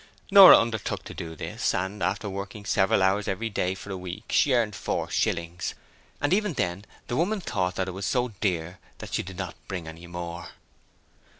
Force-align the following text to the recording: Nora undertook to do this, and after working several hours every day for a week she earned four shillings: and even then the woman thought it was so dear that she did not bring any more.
Nora 0.31 0.59
undertook 0.59 1.03
to 1.03 1.13
do 1.13 1.35
this, 1.35 1.75
and 1.75 2.01
after 2.01 2.27
working 2.27 2.65
several 2.65 3.03
hours 3.03 3.27
every 3.27 3.51
day 3.51 3.75
for 3.75 3.91
a 3.91 3.97
week 3.97 4.31
she 4.31 4.51
earned 4.51 4.75
four 4.75 5.11
shillings: 5.11 5.75
and 6.19 6.33
even 6.33 6.53
then 6.53 6.85
the 7.05 7.15
woman 7.15 7.39
thought 7.39 7.77
it 7.77 7.91
was 7.91 8.07
so 8.07 8.29
dear 8.41 8.79
that 8.97 9.13
she 9.13 9.21
did 9.21 9.37
not 9.37 9.53
bring 9.67 9.87
any 9.87 10.07
more. 10.07 10.53